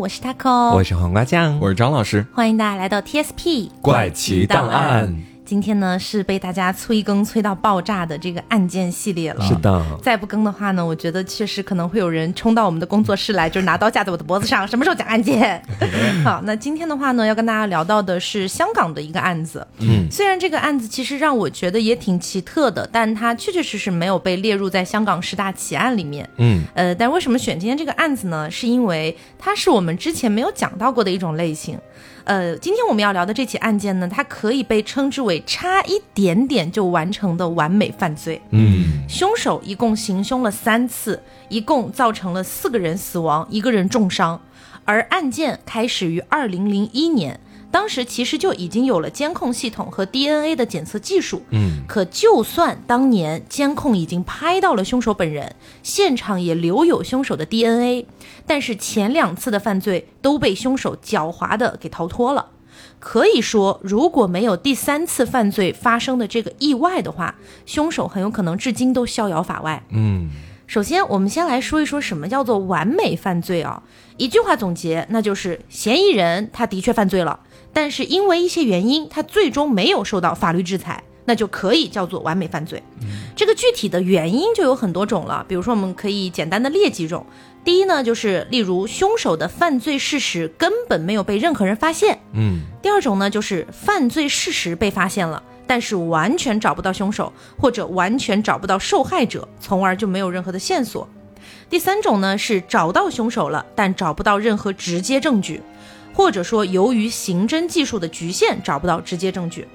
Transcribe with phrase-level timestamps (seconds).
[0.00, 5.14] 我是 taco，我是黄瓜酱，我是张老师，欢迎大家来到 TSP 怪奇档案。
[5.50, 9.44] 今天呢是被大家催更催到爆炸的这个案件系列了。
[9.44, 15.60] 是的，再不更的话呢，我觉得确实可能会有人冲到我们的工作室来，就是拿刀架在我的脖子上，什么时候讲案件？
[16.22, 19.66] 好，那今天的话呢，要跟大家聊到的是香港的一个案子。
[19.80, 26.30] 嗯，虽然这个案子其实让我觉得也挺奇特的，但它确确实实没有被列入在香港十大奇案里面。
[26.36, 28.48] 嗯，呃，但为什么选今天这个案子呢？
[28.48, 31.76] 是因为它是我们之前没有讲到过的一种类型。
[32.30, 38.40] 呃，今天我们要聊的这起案件呢，它可以被称之为差一点点就完成的完美犯罪。
[38.50, 44.40] 嗯，凶手一共行凶了三次，一共造成了四个人死亡，一个人重伤。
[44.84, 51.42] 而案件开始于二零零一年，当时其实就已经有了监控系统和 DNA 的检测技术。
[51.50, 58.06] 嗯，可就算当年监控已经拍到了凶手本人，现场也留有凶手的 DNA，
[58.46, 62.46] 但是前两次的犯罪都被凶手狡猾的给逃脱了。
[62.98, 69.82] 可以说，如果没有第三次犯罪发生的这个意外的话，凶手很有可能至今都逍遥法外。
[69.90, 70.30] 嗯。
[70.70, 73.82] 首先，我们先来说一说什么叫做完美犯罪啊？
[74.16, 77.40] 一句话总结，那就是嫌疑人他的确犯罪了，
[77.72, 82.80] 但是因为一些原因，他最终没有受到法律制裁，那就可以叫做完美犯罪。
[83.34, 87.26] 这个具体的原因就有很多种了，比如说我们可以简单的列几种。
[87.64, 92.20] 第一呢，就是例如凶手的犯罪事实根本没有被任何人发现。
[92.32, 92.60] 嗯。
[92.80, 95.42] 第二种呢，就是犯罪事实被发现了。
[95.70, 101.08] 但是完全找不到凶手，或者完全找不到受害者，从而就没有任何的线索。
[101.68, 105.62] 第三种呢是找到凶手了，但找不到任何直接证据，
[106.12, 109.68] 或者说由于刑侦技术的局限找不到直接证据。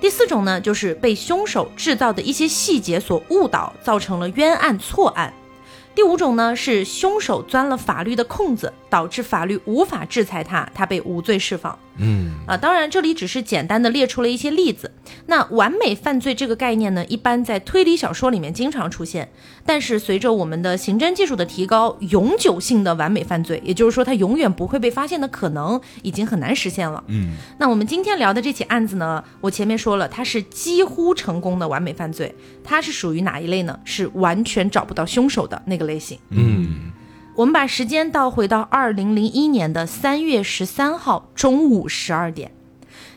[0.00, 5.30] 第四种呢就是被凶手制造的一些细节所误导，造成了冤案错案。
[5.96, 11.76] 第五种呢是凶手钻了法律的空子，导致法律无法制裁他，他被无罪释放。
[11.96, 14.92] 嗯啊，当然这里只是简单的列出了一些例子。
[15.24, 19.30] 那完美犯罪这个概念呢，一般在推理小说里面经常出现。
[19.66, 27.02] 但是随着我们的刑侦技术的提高，永久性的完美犯罪，也就是说它永远不会被发现的可能，已经很难实现了。
[27.08, 33.78] 嗯，那我们今天聊的这起案子呢，我前面说了，它是几乎成功的完美犯罪，它是属于哪一类呢？
[33.84, 36.18] 是完全找不到凶手的那个类型。
[36.30, 36.92] 嗯。
[37.34, 42.50] 我们把时间倒回到二零零一年的三月十三号中午十二点，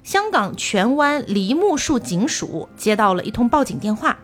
[0.03, 4.19] 香港荃湾梨木树警署接到了一通报警电话。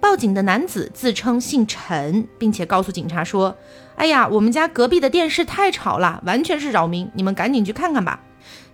[0.00, 3.56] 报警的男子自称姓陈，并且告诉警察说
[3.96, 8.20] ：“哎呀，我们家隔壁的电视太吵了，完全是扰民，你们赶紧去看看吧。”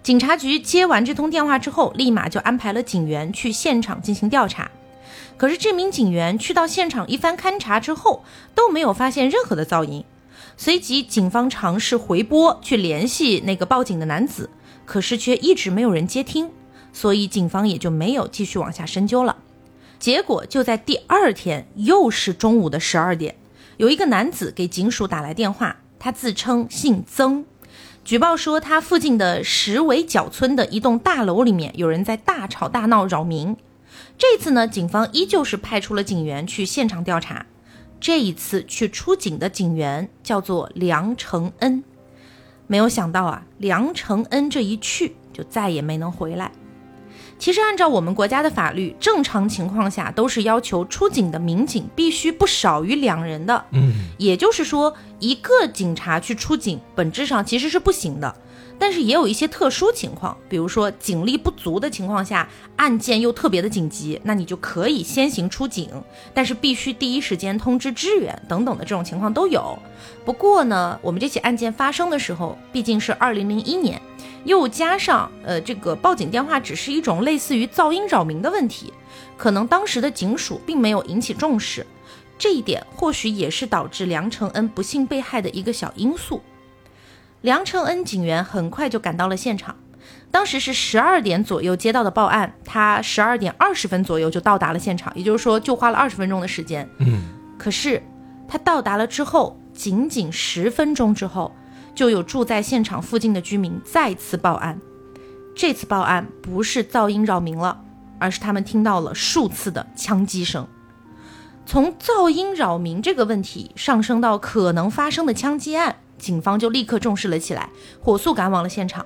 [0.02, 4.70] 警察局接完这通电话之后，立马就安排了警员去现场进行调查。
[5.36, 10.04] 可是这名警员去到现场一番勘查之后，都没有发现任何的噪音。
[10.56, 14.50] 随即，警方尝试回拨去联系那个报警的男子，
[14.84, 16.50] 可是却一直没有人接听，
[16.92, 19.36] 所以警方也就没有继续往下深究了。
[20.00, 23.36] 结果就在第二天，又是中午的十二点，
[23.76, 27.44] 有一个男子给警署打来电话，他自称姓曾，
[28.02, 33.54] 举报说他附近的石围角村的一栋大楼里面有人在大吵大闹扰民。
[34.16, 37.44] 这次呢，警方依旧是派出了警员去现场调查。
[38.00, 41.84] 这一次去出警的警员叫做梁承恩，
[42.66, 46.50] 没有想到啊，梁承恩这一去就再也没能回来。
[47.40, 53.64] 其实按照我们国家的法律，正常情况下都是要求出警的民警必须不少于两人的。
[53.70, 58.36] 嗯，也就是说，一个警察去出警，本质上其实是不行的。
[58.80, 65.90] 但是也有一些特殊情况，比如说警力不足的情况下，案件又特别的紧急，那你就可以先行出警，
[66.32, 69.78] 但是必须第一时间通知支援等等的这种情况都有。
[70.24, 74.00] 不过呢，我们这起案件发生的时候毕竟是二零零一年，
[74.44, 78.90] 又加上呃这个报警电话只是一种类似于噪音扰民的问题，
[79.36, 81.86] 可能当时的警署并没有引起重视，
[82.38, 86.40] 这一点或许也是导致梁承恩不幸被害的一个小因素。
[87.42, 89.74] 梁承恩警员很快就赶到了现场，
[90.30, 96.86] 当时是十二点左右接到的报案，他十二点二十分左右就到达了现场，也就是说就花了二十分钟的时间。
[96.98, 97.22] 嗯，
[97.58, 98.02] 可是
[98.46, 101.50] 他到达了之后，仅仅十分钟之后，
[101.94, 104.78] 就有住在现场附近的居民再次报案，
[105.54, 107.80] 这次报案不是噪音扰民了，
[108.18, 110.68] 而是他们听到了数次的枪击声。
[111.64, 115.96] 从噪音扰民这个问题上升到可能发生的枪击案。
[116.20, 117.70] 警方就立刻重视了起来，
[118.00, 119.04] 火速赶往了现场。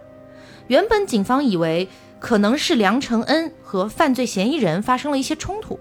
[0.66, 1.88] 原本警方以为
[2.18, 5.78] 可能是梁承恩和犯罪嫌疑人发生了一些冲突，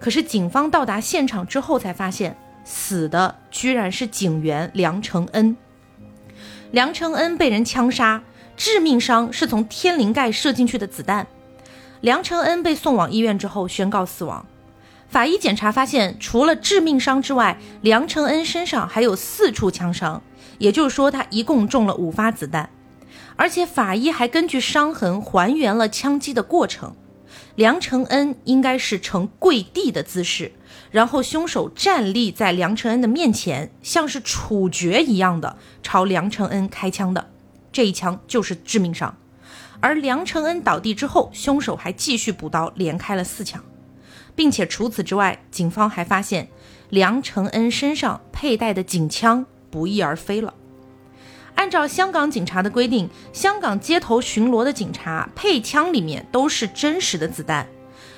[0.00, 5.56] 可是警方到达现场之后才发现，死的居然是警员梁承恩。
[6.70, 8.22] 梁承恩被人枪杀，
[8.56, 11.26] 致命伤是从天灵盖射进去的子弹。
[12.00, 14.46] 梁承恩被送往医院之后宣告死亡。
[15.08, 20.22] 法医检查发现，除了致命伤之外，梁承恩身上还有四处枪伤，
[20.62, 22.70] 也就是说，他一共中了五发子弹。
[23.34, 26.94] 而且法医还根据伤痕还原了枪击的过程。
[27.56, 30.52] 梁承恩应该是呈跪地的姿势，
[30.92, 37.30] 然后凶手站立在梁承恩的面前，像是处决一样的朝梁承恩开枪的。
[37.72, 39.16] 这一枪就是致命伤。
[39.80, 43.64] 而梁承恩倒地之后，凶手还继续补刀，连开了四枪。
[44.36, 46.48] 并且除此之外，警方还发现
[46.88, 50.54] 梁承恩身上佩戴的警枪不翼而飞了。
[51.54, 57.66] 按照香港警察的规定，香港街头巡逻的警察配枪里面都是真实的子弹，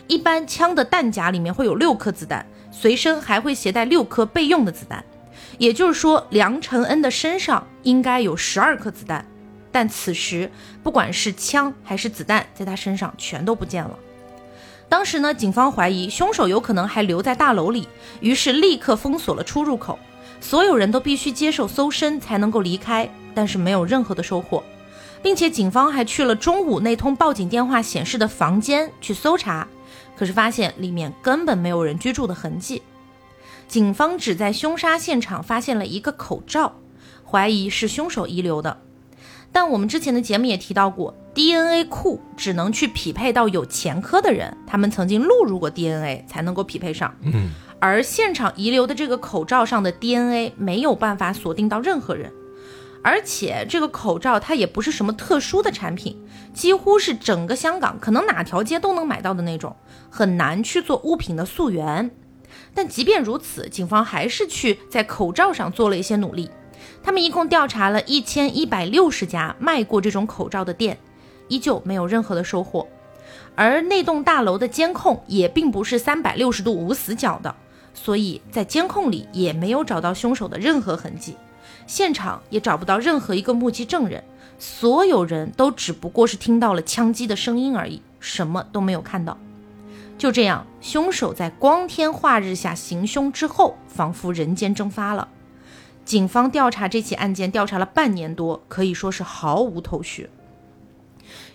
[0.07, 5.05] 一般枪的弹夹里面会有六颗子弹，随身还会携带六颗备用的子弹。
[5.59, 9.25] 也就是说，梁承恩的身上应该有十二颗子弹，
[9.71, 10.51] 但此时
[10.83, 13.99] 不管是枪还是子弹，在他身上全都不见了。
[14.89, 17.89] 当时呢，警方怀疑凶手有可能还留在大楼里，
[18.21, 19.99] 于是立刻封锁了出入口，
[20.45, 24.63] 所有人都必须接受搜身才能够离开，但是没有任何的收获，
[25.23, 29.67] 并且警方还去了中午那通报警电话显示的房间去搜查，
[30.15, 32.83] 可是发现里面根本没有人居住的痕迹。
[33.67, 36.75] 警方只在凶杀现场发现了一个口罩，
[37.25, 38.77] 怀疑是凶手遗留的。
[39.51, 47.15] 但我们之前的节目也提到过，DNA 库只能去匹配到有前科的人，他们曾经录入过 DNA 才能够匹配上。
[47.23, 47.51] 嗯，
[47.85, 52.33] 而现场遗留的这个口罩上的 DNA 没有办法锁定到任何人，
[53.03, 56.19] 而且这个口罩它也不是什么特殊的产品，
[56.55, 59.77] 几乎是整个香港可能哪条街都能买到的那种，
[60.09, 62.11] 很难去做物品的溯源。
[62.73, 66.49] 但即便如此，警方还是去在口罩上做了一些努力。
[67.03, 70.99] 他们一共调查了一千一百六十家卖过这种口罩的店，
[71.49, 72.89] 依旧没有任何的收获。
[73.55, 77.55] 而那栋大楼的监控也并不是三百六十度无死角的，
[77.95, 81.37] 所以在监控里也没有找到凶手的任何痕迹，
[81.87, 84.23] 现场也找不到任何一个目击证人，
[84.59, 89.39] 所有人都只不过是听到了枪击的声音而已，什么都没有看到。
[90.19, 95.29] 就这样，凶手在光天化日下行凶之后，仿佛人间蒸发了。
[96.05, 100.29] 警方调查这起案件调查了半年多，可以说是毫无头绪。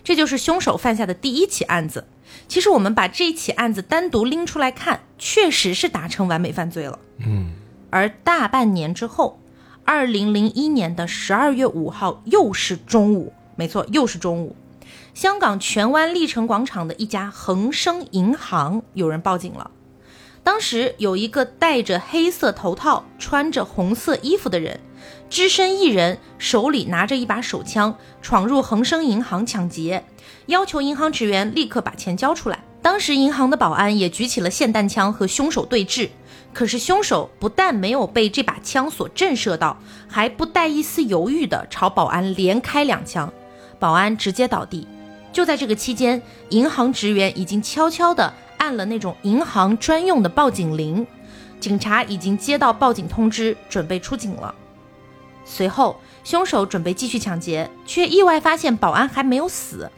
[0.02, 2.06] 这就是凶手犯下的第一起案子。
[2.48, 6.98] 其实我们把这起案子单独拎出来看，确实是达成完美犯罪了。
[7.18, 7.52] 嗯。
[7.90, 9.40] 而大半年之后，
[9.84, 14.54] 二零零一年的十二月五号，又是中午，没错，又是中午，
[15.12, 19.72] 香港荃湾丽城广场的一家恒生银行有人报警了。
[20.44, 24.80] 当时有一个戴着黑色头套、穿着红色衣服的人，
[25.28, 30.04] 只身一人，手里拿着一把手枪，闯入恒生银行抢劫，
[30.50, 32.62] 要求银行职员立刻把钱交出来。
[32.82, 36.08] 当时银行的保安也举起了霰弹枪和凶手对峙，
[36.52, 39.76] 可是凶手不但没有被这把枪所震慑到，
[40.08, 43.32] 还不带一丝犹豫地朝保安连开两枪，
[43.78, 44.86] 保安直接倒地。
[45.32, 48.32] 就在这个期间，银行职员已经悄悄地。
[48.58, 51.06] 按了那种银行专用的报警铃，
[51.58, 54.54] 警察已经接到报警通知，准备出警了。
[55.46, 59.90] 随后，凶手准备继续抢劫，却意外发现保安还没有死。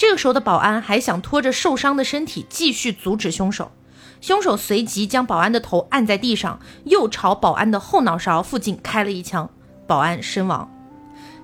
[0.00, 3.70] 这个时候的保安还想拖着受伤的身体继续阻止凶手，
[4.22, 9.50] 凶手随即将保安的头按在地上，又朝保安的后脑勺附近开了一枪，
[9.86, 10.72] 保安身亡。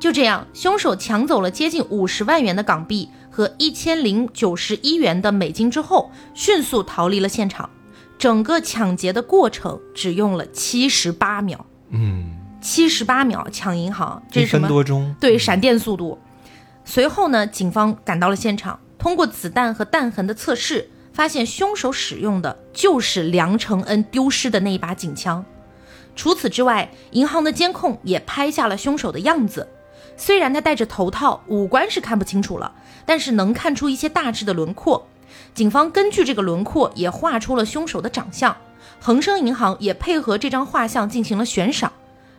[0.00, 7.68] 就这样，凶手抢走了接近五十万元的港币和一千零九十一元的美金之后，迅速逃离了现场。
[8.16, 11.66] 整个抢劫的过程只用了七十八秒。
[11.90, 14.66] 嗯，七十八秒抢银行，这是什么？
[14.66, 15.14] 多钟。
[15.20, 16.18] 对，闪电速度。
[16.88, 25.44] 随后呢，警方赶到了现场，通过子弹和弹痕的测试，发现凶手使用的就是梁承恩丢失的那一把警枪。
[26.14, 29.68] 除此之外，银行的监控也拍下了凶手的样子。
[30.16, 32.72] 虽然他戴着头套，五官是看不清楚了，
[33.04, 35.06] 但是能看出一些大致的轮廓。
[35.52, 38.56] 警方根据这个轮廓也画出了凶手的长相。
[39.00, 41.92] 恒生银行也配合这张画像进行了悬赏，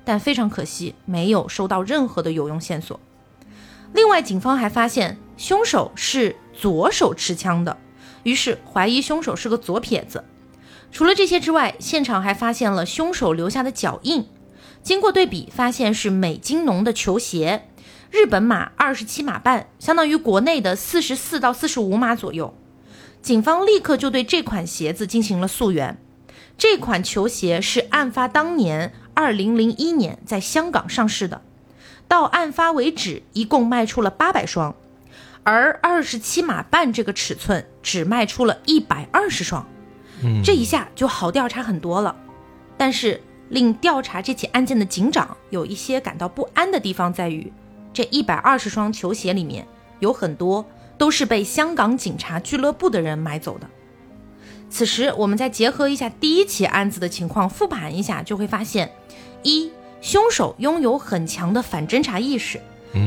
[0.03, 2.99] 但非常可惜，没有收到任何的有用线索。
[3.93, 7.77] 另外，警方还发现凶手是左手持枪的，
[8.23, 10.23] 于是怀疑凶手是个左撇子。
[10.91, 14.27] 除了这些之外，现场还发现了凶手留下的脚印。
[14.83, 17.67] 经过对比，发现是美津浓的球鞋，
[18.09, 22.53] 日本码二十七码半，相当于国内的四十四到四十五码左右。
[23.21, 25.97] 警方立刻就对这款鞋子进行了溯源。
[26.57, 31.41] 这款球鞋是案发当年二零零一年在香港上市的，
[32.07, 34.73] 到案发为止，一共卖出了八百双，
[35.43, 39.65] 而二十七码半这个尺寸只卖出了一百二十双。
[40.43, 42.15] 这一下就好调查很多了。
[42.77, 47.51] 但是令调查这起案件的警长有一些感到不安的地方在于，
[47.93, 49.67] 这一百二十双球鞋里面
[49.99, 50.65] 有很多
[50.97, 53.67] 都是被香港警察俱乐部的人买走的。
[54.69, 58.91] 此时，我们再结合一下第一起案子的情况复盘一下，就会发现：
[59.43, 62.59] 一，凶手拥有很强的反侦查意识，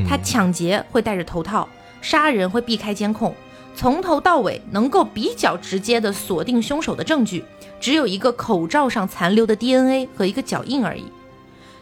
[0.08, 1.68] 他抢劫会戴着头套，
[2.00, 3.34] 杀人会避开监控，
[3.74, 7.44] 从头到尾能够比较直接的锁定凶手的证据，
[7.80, 11.04] 只有一个口罩上残留的 DNA 和一个脚印而已。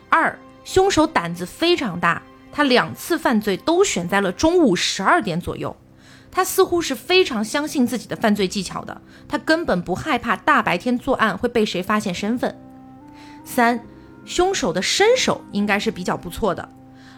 [0.08, 2.22] 二，凶手胆子非常大，
[2.52, 5.74] 他两次犯罪都选在了中午十二点左右。
[6.30, 12.54] 他似乎是非常相信自己的犯罪技巧的，他根本不害怕大白天作案会被谁发现身份。
[13.44, 13.82] 三，
[14.28, 16.68] 凶手的身手应该是比较不错的。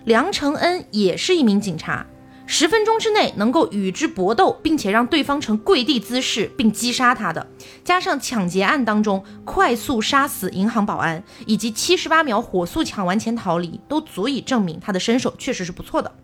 [0.05, 2.07] 梁承恩也是一名警察，
[2.47, 7.47] 十分钟之内能够与之搏斗，并且让对方呈跪地姿势并击杀他的，
[7.85, 16.15] 加上抢劫案当中快速杀死银行保安以及七十八秒火速抢完钱逃离，都足以证明他的身手确实是不错的。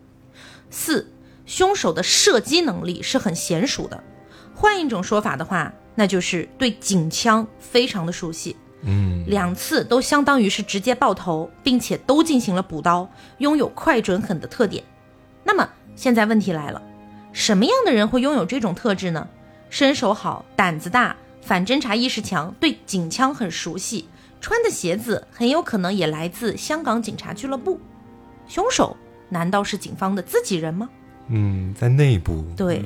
[0.69, 1.13] 四。
[1.45, 4.03] 凶手的射击能力是很娴熟的，
[4.53, 8.57] 换一种说法的话，那就是对警枪非常的熟悉。
[8.87, 14.83] 嗯，两次都相当于是直接爆头，并且都进行了补刀，拥有快准狠的特点。
[15.43, 16.81] 那么现在问题来了，
[17.33, 19.27] 什么样的人会拥有这种特质呢？
[19.69, 24.07] 身手好，胆子大，反侦查意识强，对警枪很熟悉，
[24.39, 27.79] 穿的鞋子很有可能也来自香港警察俱乐部。
[28.47, 28.95] 凶手
[29.27, 30.89] 难道是警方的自己人吗？
[31.27, 32.81] 嗯，在内部对，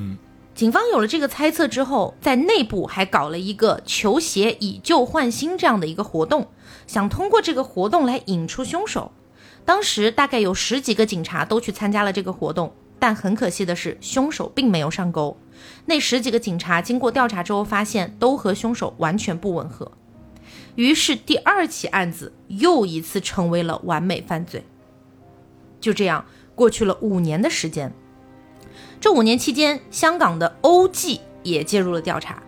[0.62, 6.46] 警方有了这个猜测之后，在内部还搞了一个球鞋以旧换新这样的一个活动，
[6.86, 9.10] 想通过这个活动来引出凶手。
[9.64, 15.36] 当时大概有十几个警察都去参加了这个活动，但很可惜的是，凶手并没有上钩。
[15.86, 19.90] 那十几个警察经过调查之后，发现都和凶手完全不吻合。
[20.76, 24.64] 于是第二起案子又一次成为了完美犯罪。
[25.80, 27.92] 就这样过去了五年的时间。
[29.02, 31.20] 这五年期间，香港的 O.G.
[31.42, 32.40] 也介入了调查。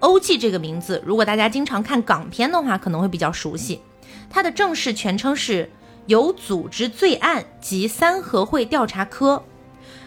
[0.00, 0.36] O.G.
[0.36, 3.80] 这个名字，如果大家经常看港片的话，可能会比较熟悉。
[4.28, 5.70] 它的正式全称是
[6.04, 9.42] 有组织罪案及三合会调查科，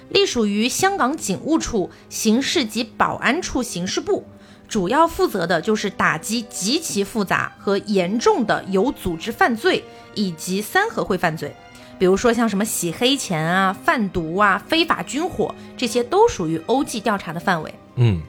[0.10, 4.24] 隶属于香港警务处刑事及保安处刑事部，
[4.68, 9.84] 主要负责的就是打击极其复杂和严重的有组织犯罪
[10.14, 11.56] 以及三合会犯罪。
[11.98, 17.74] 比如说像什么洗黑钱啊、贩毒啊、非法军火，这些都属于欧记调查的范围。
[17.96, 18.22] 嗯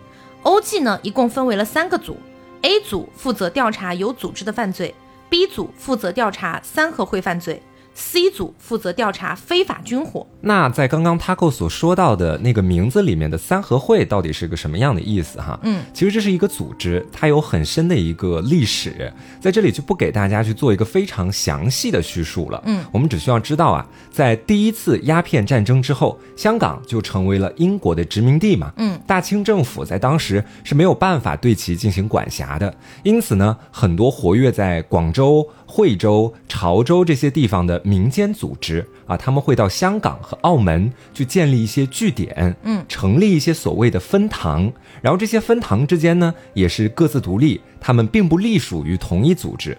[0.43, 2.17] 欧记呢一共分为了三个组
[2.63, 4.95] ，A 组负责调查有组织的犯罪
[5.29, 7.61] ，B 组负责调查三合会犯罪。
[7.99, 10.27] C 组负责调查非法军火。
[10.43, 15.41] 那在刚刚 Taco 所说到的那个名字里面的三合会到底是个什么样的意思？
[15.41, 19.11] 哈，嗯，其实这是一个组织，它有很深的一个历史，
[19.41, 22.63] 在这里就不给大家去做一个非常详细的叙述了。
[22.67, 28.71] 嗯，我们只需要知道啊，在第一次鸦片战争之后，香港就成为了英国的殖民地嘛。
[28.77, 32.73] 嗯，大清政府在当时是没有办法对其进行管辖的，
[33.03, 35.49] 因此呢，很多活跃在广州。
[35.67, 49.77] 惠州、潮州这些地方的民间组织啊，他们会到香港和澳门去建立一些据点，嗯，成立一些所谓的分堂，然后这些分堂之间呢，也是各自独立，他们并不隶属于同一组织。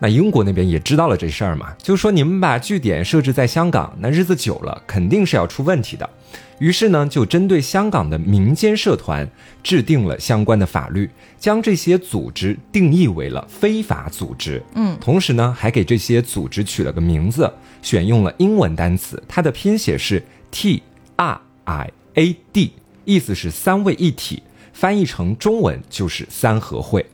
[0.00, 6.08] 那英国那边也知道了这事儿嘛，就是说你们把据点设置在香港，那日子久了肯定是要出问题的。
[6.58, 9.28] 于是呢，就针对香港的民间社团
[9.62, 14.62] 制定了相关的法律，将这些组织定义为了非法组织。
[14.74, 20.82] 嗯，同时呢，还给这些组织取了个名字，选用了英文单词，它的拼写是 T
[21.16, 22.72] R I A D，
[23.04, 27.06] 意思是三位一体，翻译成中文就是三合会。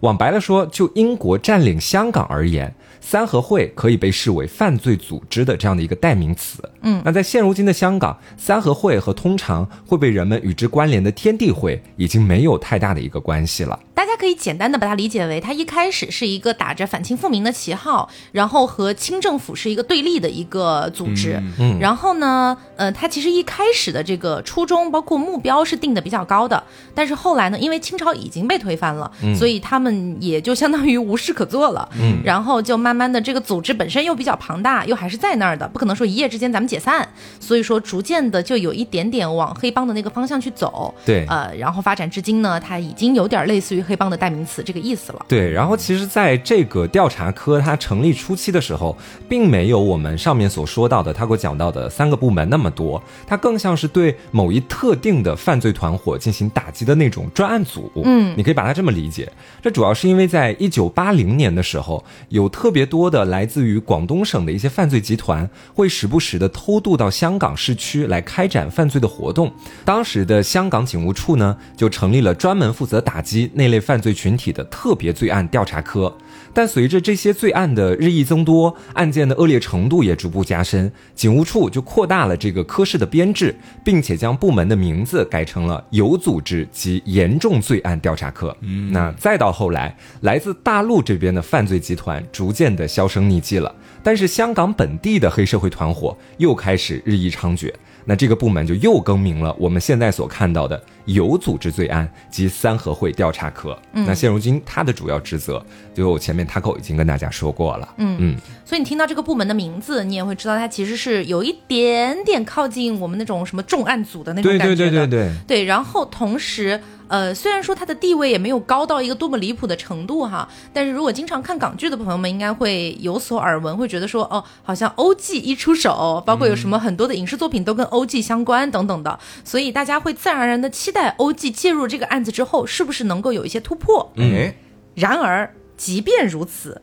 [0.00, 2.72] 往白了说，就英国占领香港而言。
[3.10, 6.62] 三合会可以被视为犯罪组织的这样的一个代名词。
[6.82, 13.80] 嗯，那在现如今的香港，三合会和通常会被人们与之关联的天地会已经没有太大的一个关系了。
[13.94, 21.42] 大家可以简单的把它理解为，它一开始是一个打着反清复明的旗号，然后和清政府是一个对立的一个组织。
[21.58, 26.62] 嗯，然后呢，呃，它其实一开始的这个初衷包括目标是定的比较高的，
[26.94, 31.88] 但是后来呢，因为清朝已经被推翻了，所以他们也就相当于无事可做了。
[31.98, 37.06] 嗯，然后就慢慢的这个组织本身又比较庞大，又还是在那儿的，不可能说一夜之间咱们解散，
[37.38, 40.94] 所以说逐渐的就有一点点往黑帮的那个方向去走。
[41.04, 45.26] 对，呃，然后发展至今呢，它已经有点类似于黑帮的代名词这个意思了。
[45.28, 48.96] 对，然后其实在这个调查科它成立初期的时候，
[49.28, 57.90] 并没有我们上面所说到的他给我讲到的三个部门那么多，它更像是对某一特定的犯罪团伙进行打击的那种专案组。
[58.04, 59.30] 嗯，你可以把它这么理解。
[59.62, 69.52] 这主要是因为在一九八零年的时候，有特别多的来自于广东省的一些犯罪集团会时不时的偷渡到香港市区来开展犯罪的活动。
[69.84, 76.12] 当时的香港警务处呢，就成立了专门负责打击那类犯罪群体的特别罪案调查科。
[76.58, 88.56] 但随着这些罪案的日益增多，案件的恶劣程度也逐步加深，警务处就扩大了这个科室的编制，并且将部门的名字改成了有组织及严重罪案调查科。
[88.62, 93.72] 嗯，那再到后来，来自大陆这边的犯罪集团逐渐的销声匿迹了，
[94.02, 97.72] 但是香港本地的黑社会团伙又开始日益猖獗。
[98.08, 103.78] 那这个部门就又更名了，我们现在所看到的有组织罪案及三合会调查科。
[103.92, 105.62] 那现如今它的主要职责，
[105.92, 107.86] 就前面 Taco 已经跟大家说过了。
[107.98, 114.76] 嗯嗯，所以你听到这个部门的名字，你也会知道它其实是有一点点靠近我们那种什么重案组的那种感觉的。
[114.76, 115.32] 对对对对对。
[115.46, 116.80] 对，然后同时。
[117.08, 134.12] 呃，虽然说他的地位也没有高到一个多么离谱的程度哈，但是如果经常看港剧的朋友们应该会有所耳闻，会觉得说哦，好像欧记一出手，包括有什么很多的影视作品都跟欧记相关等等的，所以大家会自然而然的期待欧记介入这个案子之后，是不是能够有一些突破？
[134.16, 134.52] 嗯。
[134.94, 136.82] 然而，即便如此，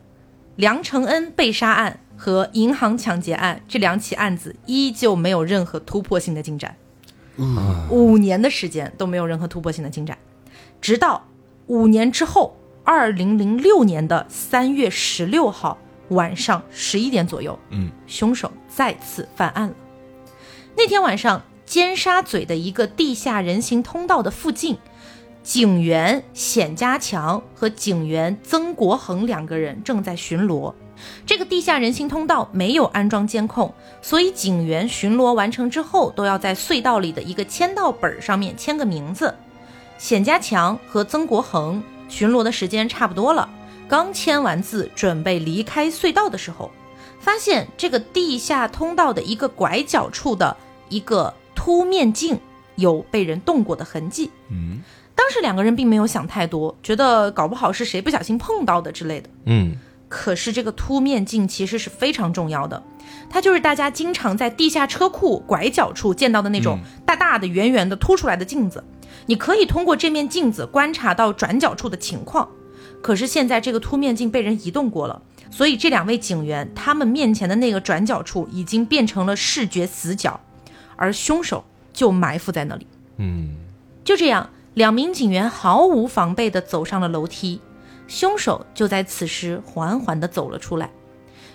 [0.56, 6.74] 梁承恩被杀案和银行抢劫案这两起案子依旧没有任何突破性的进展。
[7.90, 10.16] 五年的时间都没有任何突破性的进展，
[10.80, 11.26] 直到
[11.66, 15.76] 五年之后，二零零六年的三月十六号
[16.08, 19.74] 晚上十一点左右，嗯，凶手再次犯案了。
[20.76, 24.78] 那天晚上，尖沙咀的一个地下人行通道的附近，
[25.42, 30.72] 警员冼家强和警员曾国恒两个人正在巡逻。
[31.24, 39.34] 这个地下人行通道没有安装监控，所以警员巡逻完成之后，都要在隧道里的一个签到本上面签个名字。
[39.98, 43.48] 冼家强和曾国恒巡逻的时间差不多了，
[43.88, 46.70] 刚签完字，准备离开隧道的时候，
[47.18, 50.56] 发现这个地下通道的一个拐角处的
[50.88, 52.38] 一个凸面镜
[52.74, 54.30] 有被人动过的痕迹。
[54.50, 54.80] 嗯，
[55.14, 59.30] 当时两个人并没有想太多，觉得搞不好是谁不小心碰到的之类的。
[59.46, 59.76] 嗯。
[60.08, 62.82] 可是这个凸面镜其实是非常重要的，
[63.28, 68.84] 它就是大家经常在地下车库拐角处见到的那种大大的、圆圆的凸出来的镜子。
[69.26, 72.48] 你可以通过这面镜子观察到转角处的情况。
[73.02, 80.40] 可是现在这个凸面镜被人移动过了，所以这两位警员他们面前的那个转角处已经变成了视觉死角，
[80.96, 82.86] 而凶手就埋伏在那里。
[83.18, 83.50] 嗯，
[84.04, 87.60] 就这样，两名警员毫无防备地走上了楼梯。
[88.08, 90.90] 凶手就在此时缓缓地走了出来。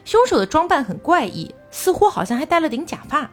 [0.04, 3.30] 凶手的装扮很怪异，似乎好像还戴了顶假发。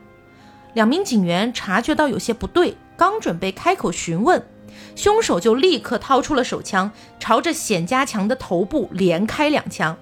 [0.74, 4.46] 两名警员察觉到有些不对，刚准备开口询问，
[4.94, 9.96] 凶手就立刻掏出了手枪，朝着冼家强的头部连开两枪。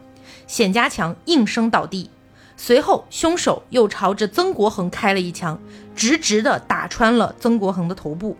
[0.46, 2.10] 冼家强应声倒地。
[2.56, 5.60] 随后，凶手又朝着曾国恒开了一枪，
[5.94, 8.36] 直直地打穿了曾国恒的头部。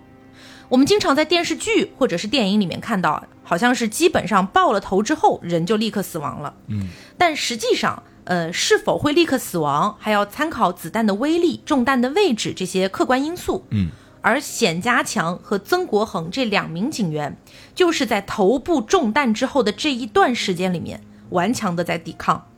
[0.69, 3.25] 我们经常在电视剧或者是电影里面看到。
[3.49, 6.53] 好像是基本上爆了头之后，人就立刻死亡了。
[6.67, 13.65] 嗯，但实际上，呃，是否会立刻死亡，还要参考子弹的威力、中弹的位置这些客观因素。
[13.71, 17.39] 嗯，而冼家强和曾国恒这两名警员，
[17.73, 21.01] 就是在头部中弹之后的这一段时间里面，
[21.31, 22.49] 顽强的在抵抗。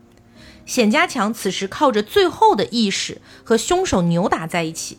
[0.64, 4.96] 冼家强此时靠着最后的意识和凶手扭打在一起，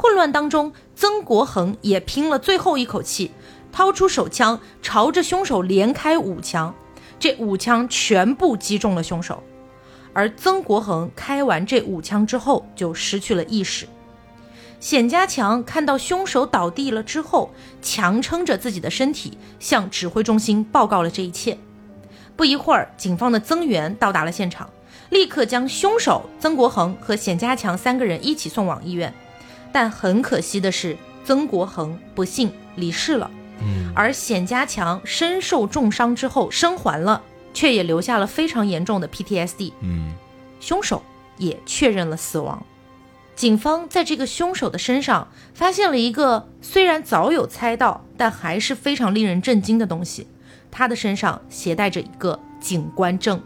[0.00, 3.32] 混乱当中，曾国恒也拼了最后一口气。
[3.70, 6.74] 掏出手枪，朝着凶手连开五枪，
[7.18, 9.42] 这五枪全部击中了凶手。
[10.14, 13.86] 而曾国恒开完这五枪之后，就失去了意识。
[14.80, 17.50] 冼家强看到凶手倒地了之后，
[17.82, 21.58] 强撑着自己的身体，向指挥中心报告了这一切。
[22.34, 24.70] 不一会儿，警方的增援到达了现场，
[25.10, 29.12] 立刻将凶手曾国恒和冼家强三个人一起送往医院。
[29.72, 33.30] 但很可惜的是，曾国恒不幸离世了。
[33.94, 39.72] 而冼家强身受重伤之后生还了，却也留下了非常严重的 PTSD。
[39.82, 40.12] 嗯，
[40.60, 41.02] 凶手
[41.36, 42.64] 也确认了死亡。
[43.36, 50.26] 警方在这个凶手的身上发现了一个虽然早有猜到，但还是非常令人震惊的东西。
[50.70, 53.40] 他的身上携带着一个警官证。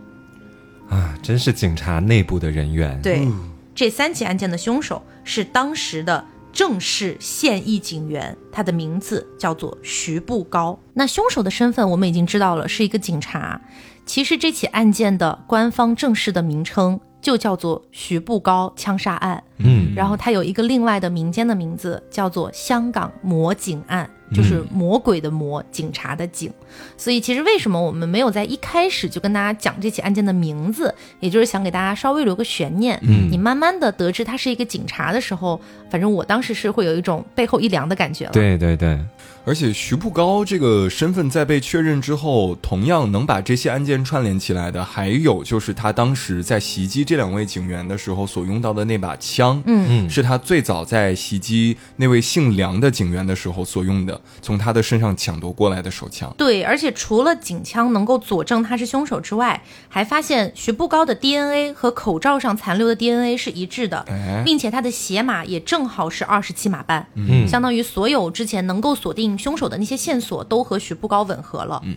[0.91, 3.01] 啊，真是警察内部的人员。
[3.03, 3.27] 对，
[3.75, 10.79] 这三起案件的凶手是当时的正式现役警员，他的名字叫做徐步高。
[10.93, 13.61] 那凶手的身份我们已经知道了，是一个警察。
[14.07, 19.43] 其实这起案件的官方正式的名称就叫做徐步高枪杀案。
[19.57, 26.53] 嗯，然后他有一个另外的民间的名字，叫做香港魔警案，就是魔鬼的魔，警察的警。
[26.97, 32.99] 所以其实为什么我们没有在一开始就跟大家讲这起案件的名字，也就是想给大家稍微留个悬念。
[33.03, 38.33] 嗯你慢慢的得知他是一个警察的时候，反正我当时是会有一种背后一凉的感觉了。
[38.33, 38.99] 对对对，
[39.47, 49.63] 而且徐步高这个身份在被确认之后，同样能把这些案件串联起来的，还有就是他当时在袭击这两位警员的时候所用到的那把枪。
[49.67, 56.33] 嗯嗯是他最早在袭击那位姓梁的警员的时候所用的，从他的身上抢夺过来的手枪。
[56.39, 71.81] 对，而且除了警枪能够佐证他是凶手之外，还发现徐步高的 DNA 和口罩上残留的 DNA 是一致的，哎，并且他的鞋码也正好是二十七码半，嗯相当于所有之前能够锁定凶手的那些线索都和徐步高吻合了。
[71.85, 71.97] 嗯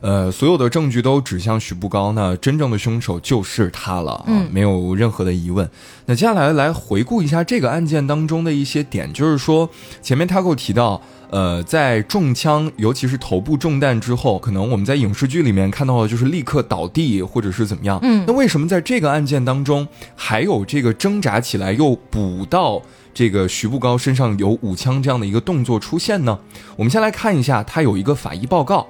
[0.00, 5.68] 呃，所有的证据都指向徐步高那，真正的凶手就是他了啊，嗯没有任何的疑问。
[6.06, 9.68] 那接下来来回顾一下这个案件当中的一些点，就是说
[10.02, 11.00] 前面他给我提到。
[11.30, 17.98] 呃，在中枪，尤其是头部中弹之后，可能我们在影视剧里面看到的就是立刻倒地，或者是怎么样。
[18.02, 22.80] 嗯那为什么在这个案件当中还有这个挣扎起来又补到
[23.12, 26.38] 这个徐步高身上有五枪这样的一个动作出现呢？
[26.76, 28.86] 我们先来看一下，他有一个法医报告。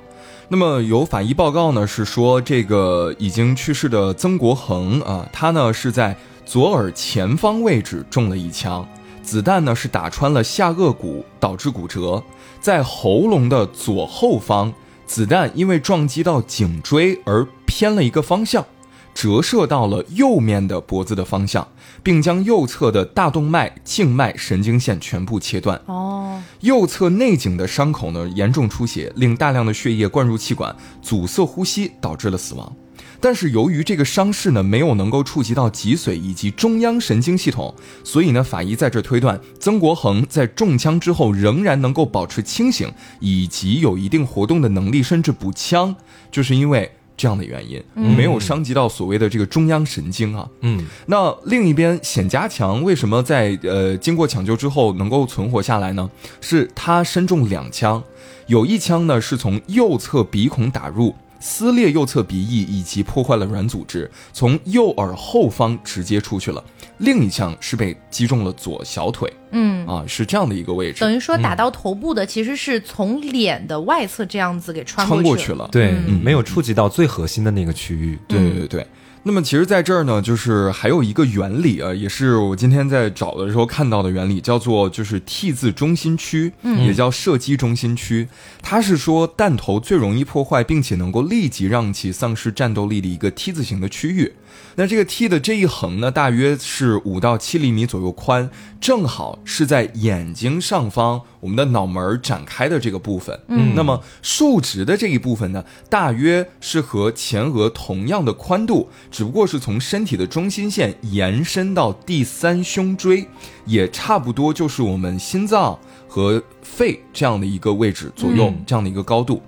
[0.49, 8.87] 那么有法医报告呢，是说这个已经去世的曾国恒啊，他呢是在左耳前方位置中了一枪，
[9.27, 12.23] 子弹呢是打穿了下颚骨，导致骨折，
[12.61, 14.73] 在喉咙的左后方，
[15.05, 18.65] 子弹因为撞击到颈椎而偏了一个方向，
[19.12, 21.67] 折射到了右面的脖子的方向，
[22.05, 25.81] 并将右侧的大动脉、静脉神经线全部切断。
[25.87, 32.73] 哦，右侧内颈的伤口呢严重出血，令大量的血液灌入气管，阻塞呼吸，导致了死亡。
[33.20, 37.74] 但是由于这个伤势呢没有能够触及到脊髓以及中央神经系统，
[38.05, 45.94] 所以呢法医在这推断曾国恒在中枪之后仍然能够保持清醒，以及有一定活动的能力，甚至补枪，
[46.31, 50.46] 就是因为这样的原因，没有伤及到所谓的这个中央神经啊。
[50.61, 56.11] 嗯那另一边，显家强为什么在呃经过抢救之后能够存活下来呢？
[56.42, 58.02] 是他身中两枪，
[58.48, 61.14] 有一枪呢是从右侧鼻孔打入，
[61.47, 66.61] 撕裂右侧鼻翼以及破坏了软组织，从右耳后方直接出去了；
[66.99, 71.15] 另一枪是被击中了左小腿嗯，啊，是这样的一个位置等。
[71.15, 75.69] 于说打到头部的其实是从脸的外侧这样子给穿穿过去去了。
[75.71, 78.19] 对，嗯没有触及到最核心的那个区域。
[78.27, 78.85] 对对对。
[79.27, 88.29] 那么其实在这儿呢，就是还有一个原理啊，也是我今天在找的时候看到的原理，叫做就是 T 字中心区，也叫射击中心区。
[88.62, 94.33] 它是说弹头最容易破坏，并且能够立即让其丧失战斗力的一个 T 字形的区域。
[94.77, 98.49] 那这个 T 的这一横呢，大约是五到七厘米左右宽，
[98.81, 103.39] 正好是在眼睛上方我们的脑门儿展开的这个部分。
[103.47, 113.29] 嗯那么竖直的这一部分呢，大约是和前额同样的宽度，只不过是从身体的中心线延伸到第三胸椎，
[113.65, 115.79] 也差不多就是我们心脏
[116.09, 119.41] 和肺这样的一个位置左右，嗯这样的一个高度。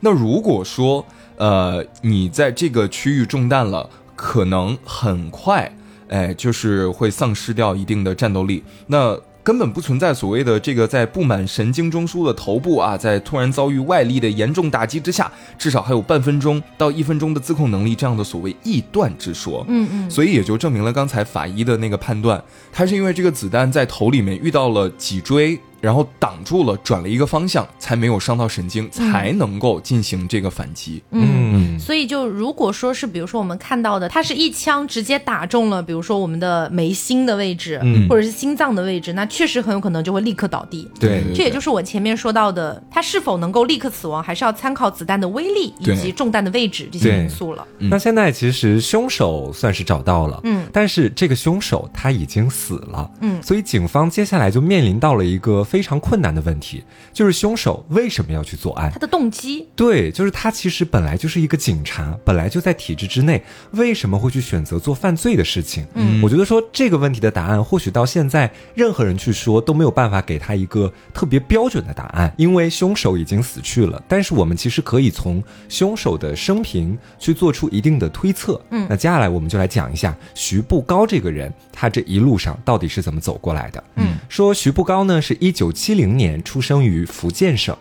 [0.00, 1.02] 那如果说
[1.38, 5.74] 呃你在这个区域中弹了，可能很快，
[6.08, 8.62] 哎，就是会丧失掉一定的战斗力。
[8.86, 19.64] 那根本不存在所谓的这个在布满神经中枢的头部啊，在突然遭遇外力的严重打击之下，至少还有半分钟到一分钟的自控能力这样的所谓臆断之说。
[19.68, 31.02] 嗯嗯，所以也就证明了刚才法医的那个判断，他是因为这个子弹在头里面遇到了脊椎，然后挡住了，转了一个方向，才没有伤到神经，才能够进行这个反击。
[31.10, 31.78] 嗯。
[31.78, 38.08] 所以就如果说是，比如说我们看到的，它是一枪直接打中了，比如说我们的眉心的位置，嗯。
[38.08, 40.88] 或者是心脏的位置，那确实很有可能就会立刻倒地。
[40.98, 47.66] 对这也就是我前面说到的，它是否能够立刻死亡，还是要参考子弹的威力以及中弹的位置这些因素了。
[47.78, 50.66] 那现在其实凶手算是找到了，嗯。
[50.72, 53.42] 但是这个凶手他已经死了，嗯。
[53.42, 58.98] 所以警方接下来就面临到了一个非常困难的问题，就是凶手为什么要去作案他？
[58.98, 65.86] 的动机，对，就是他其实本来就是一个警察，本来就在体制之内，为什么会去选择做犯罪的事情？
[65.94, 74.02] 嗯，我觉得说这个问题的答案，或许到现在任何人去说都没有办法给他一个特别标准的答案，因为凶手已经死去了。
[74.08, 78.60] 但是我们其实可以从凶手的生平去做出一定的推测。
[78.70, 83.82] 嗯，那接下来我们就来讲一下徐步高这个人，他这一路上到底是怎么走过来的。
[83.96, 87.74] 嗯，说徐步高呢是一九七零年出生于福建省。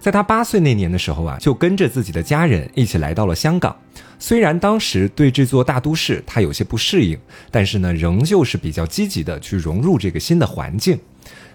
[0.00, 3.74] 在他八岁那年的时候啊，就跟着自己的家人一起来到了香港。
[4.18, 7.16] 虽然当时对这座大都市他有些不适应，
[7.52, 10.98] 但是呢，仍旧是比较积极的去融入这个新的环境。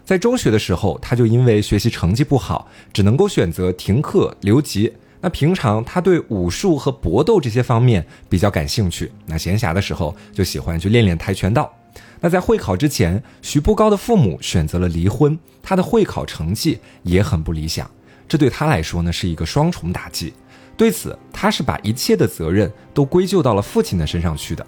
[0.05, 4.93] 在中学的时候，他就因为学习成绩不好，只能够选择停课留级。
[5.19, 11.73] 那平常他对武术和搏斗这些方面比较感兴趣，那闲暇的时候就喜欢去练练跆拳道。
[12.19, 17.89] 那在会考之前，徐步高的父母选择了离婚，他的会考成绩也很不理想，
[18.27, 20.33] 这对他来说呢是一个双重打击。
[20.77, 24.65] 对此，他是把一切的责任都归咎到了父亲的身上去的。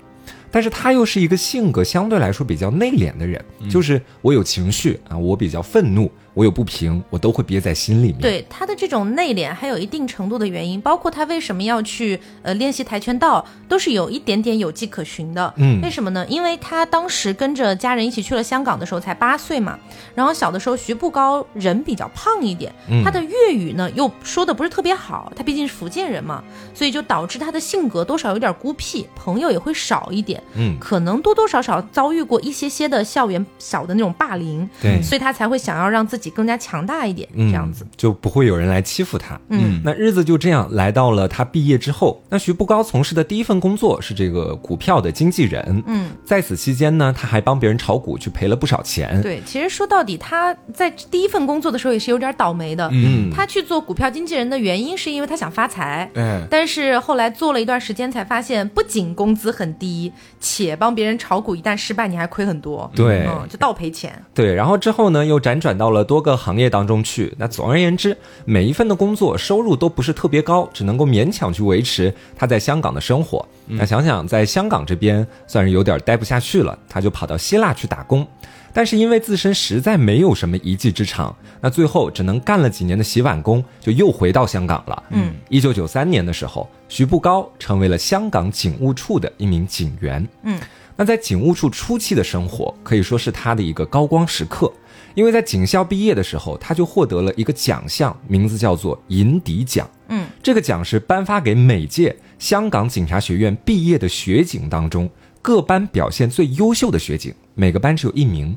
[0.50, 8.22] 但是他又是一个性格相对来说比较内敛的人，就是我有情绪啊，我比较愤怒，我有不平，我都会憋在心里面。
[8.22, 15.52] 对他的这种内敛，还有一定程度的原因，包括他为什么要去呃练习跆拳道，都是有一点点有迹可循的。
[15.58, 16.24] 嗯为什么呢？
[16.30, 19.80] 因为他当时跟着家人一起去了香港的时候才八岁嘛，
[20.14, 26.44] 然后小的时候徐步高人比较胖一点，嗯他的粤语呢又说的不是特别好，他毕竟是福建人嘛，
[26.76, 30.40] 所以就导致他的性格多少有点孤僻，朋友也会少一点。
[30.54, 37.86] 嗯，可能多多少少遭遇过一些些的校园小的那种霸凌，对所以他才会想要让自己更加强大一点，嗯这样子。
[37.96, 39.40] 就不会有人来欺负他。
[39.50, 42.22] 嗯那日子就这样来到了他毕业之后。
[42.30, 45.84] 那徐步高从事的第一份工作是这个股票的经纪人。
[45.88, 49.22] 嗯，在此期间呢，他还帮别人炒股，去赔了不少钱。
[49.22, 52.90] 对，其实说到底，他在第一份工作的时候也是有点倒霉的。
[52.92, 56.10] 嗯他去做股票经纪人的原因是因为他想发财。
[56.16, 62.90] 嗯，但是后来做了一段时间，才发现不仅工资很低，且帮别人炒股一旦失败，你还亏很多。
[62.96, 64.22] 对嗯，就倒赔钱。
[64.34, 67.34] 对，然后之后呢，又辗转到了多个行业当中去。
[67.38, 73.46] 那总而言之，每一份的工作收入都不是特别高，只能够勉强去维持他在香港的生活。
[73.66, 78.26] 那想想在香港这边算是有点待不下去了，他就跑到希腊去打工。
[78.74, 85.04] 但是因为自身实在没有什么一技之长，那最后只能干了几年的洗碗工，就又回到香港了。
[85.10, 90.28] 嗯，一九九三年的时候，徐步高成为了香港警务处的一名警员。
[90.44, 90.60] 嗯，
[90.96, 94.72] 那在警务处初期的生活可以说是他的一个高光时刻，
[95.18, 99.90] 因为在警校毕业的时候，他就获得了一个奖项，名字叫做银笛奖。
[100.10, 105.10] 嗯，这个奖是颁发给每届香港警察学院毕业的学警当中
[105.42, 108.56] 各班表现最优秀的学警，每个班只有一名。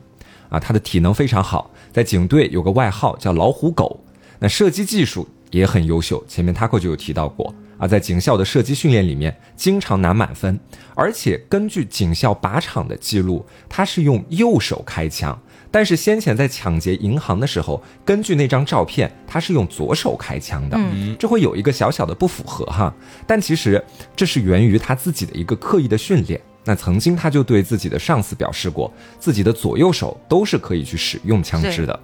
[0.50, 4.04] 啊，他的体能非常好，在警队有个外号叫“老虎狗”。
[4.38, 10.60] 那射击技术也很优秀，前面 Taco 就有提到过啊，在警校的射击训练里面经常拿满分，
[10.94, 15.40] 而且根据警校靶场的记录，他是用右手开枪。
[15.70, 22.92] 但是先前在抢劫银行的时候，根据那张照片，他是用左手开枪的，嗯这会有一个小小的不符合哈。
[23.26, 23.82] 但其实
[24.16, 26.40] 这是源于他自己的一个刻意的训练。
[26.64, 31.98] 那曾经他就对自己的上司表示过，自己的左右手都是可以去使用枪支的。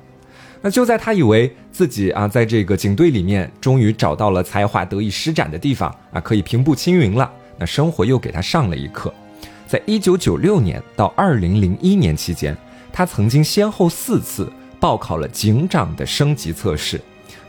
[0.63, 7.31] 那就在他以为自己啊，在这个警队里面终于找到了才华得以施展的地方啊，可以平步青云了。
[7.59, 9.13] 那生活又给他上了一课。
[9.69, 12.57] 在一九九六年到二零零一年期间，
[12.97, 16.99] 他曾经先后四次报考了警长的升级测试。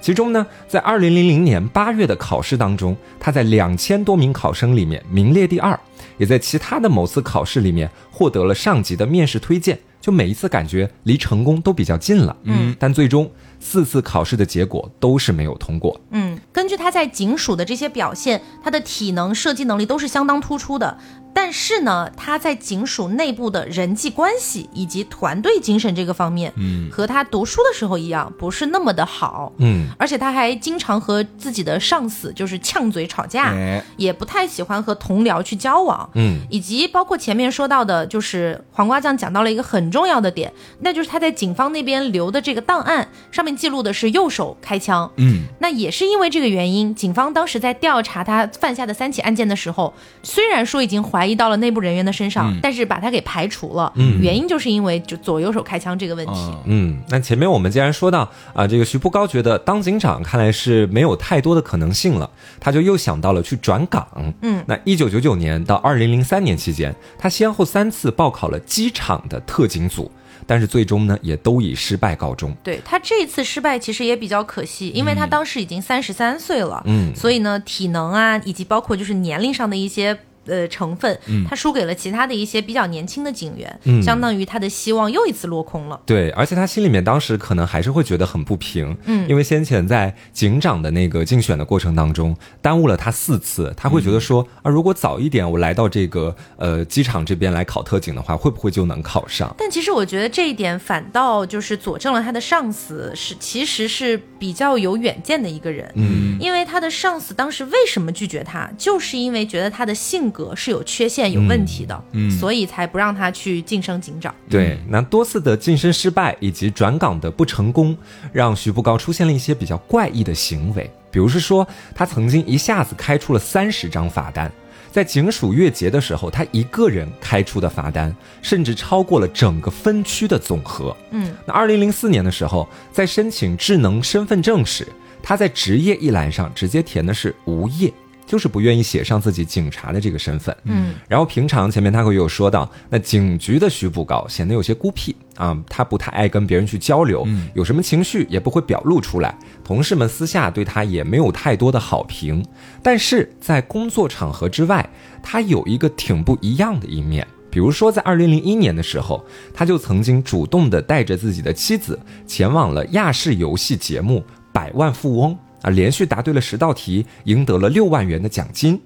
[0.01, 5.79] 其中呢，在二零零零年八月的考试当中，他在两千多名考生里面名列第二，
[6.17, 9.79] 也在其他的某次考试里面获得了上级的面试推荐。
[10.01, 13.29] 就每一次感觉离成功都比较近了，嗯，但最终
[13.59, 15.99] 四次考试的结果都是没有通过。
[16.11, 20.97] 嗯，根据他在警署的这些表现，他的体能、射击能力都是相当突出的。
[21.37, 29.53] 但是呢，他在警署内部的人际关系以及团队精神这个方面，嗯，和他读书的时候一样，不是那么的好。
[29.59, 36.09] 嗯，而且他还经常和自己的上司就是呛嘴吵架，哎，也不太喜欢和同僚去交往。
[36.15, 45.11] 嗯，以及包括前面说到的，就是黄瓜酱讲到了一个很重要的点，那就是他在警方那边留的这个档案上面记录的是右手开枪。
[45.17, 53.91] 嗯，那也是因为这个原因，警方当时在调查他犯下的三起案件的时候，虽然说已经怀疑到了内部人员的身上，嗯但是把他给排除了。
[53.95, 56.31] 嗯原因就是因为就左右手开枪这个问题。
[56.31, 64.07] 啊嗯，那前面我们既然说到啊，这个徐步高觉得当警长看来是没有太多的可能性了，他就又想到了去转岗。
[64.41, 70.09] 嗯，那一九九九年到二零零三年期间，他先后三次报考了机场的特警组。
[70.49, 72.55] 但是最终呢也都以失败告终。
[72.63, 80.17] 对他这一次失败其实也比较可惜，因为他当时已经三十三岁了，嗯所以呢体能啊以及包括就是年龄上的一些。
[80.47, 84.01] 呃，成分，他输给了其他的一些比较年轻的警员，嗯。
[84.01, 85.99] 相当于他的希望又一次落空了。
[86.05, 89.27] 对，而且他心里面当时可能还是会觉得很不平，嗯。
[89.27, 99.53] 因为先前在警长的那个竞选的过程当中耽误了他四次，他会觉得说、啊，如果早一点我来到这个呃机场这边来考特警的话，会不会就能考上？
[99.57, 114.33] 但其实我觉得这一点反倒就是佐证了他的上司是其实是比较有远见的一个人，嗯，因为他的上司当时为什么拒绝他，就是因为觉得他的性格是有缺陷、有问题的，嗯所以才不让他去晋升警长。
[114.49, 117.97] 对，那多次的晋升失败以及转岗的不成功，
[118.31, 124.51] 让徐步高出现了一些比较怪异的行为，比如是说他曾经一下子开出了三十张罚单。
[124.89, 130.95] 在警署月结的时候，他一个人开出的罚单，甚至超过了整个分区的总和。
[131.11, 134.87] 嗯，那二零零四年的时候，在申请智能身份证时，
[135.21, 137.93] 他在职业一栏上直接填的是无业，
[138.27, 140.55] 就是不愿意写上自己警察的这个身份。
[140.65, 152.45] 嗯，然后平常前面他会有说到，那警局的徐步高显得有些孤僻啊，他不太爱跟别人去交流，嗯有什么情绪也不会表露出来，同事们私下对他也没有太多的好评。
[152.83, 154.87] 但是在工作场合之外，
[155.23, 157.25] 他有一个挺不一样的一面。
[157.49, 164.19] 比如说，在二零零一年的时候，他就曾经主动的带着自己的妻子前往了亚视游戏节目
[164.51, 168.79] 《百万富翁》啊，连续答对了十道题，赢得了六万元的奖金。